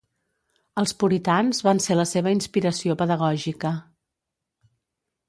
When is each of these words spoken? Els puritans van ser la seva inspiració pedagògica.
Els 0.81 0.93
puritans 1.01 1.59
van 1.67 1.81
ser 1.85 1.97
la 1.99 2.05
seva 2.13 2.33
inspiració 2.37 2.97
pedagògica. 3.03 3.73